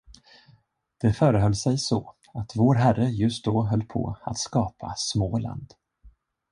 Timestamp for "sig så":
1.55-2.13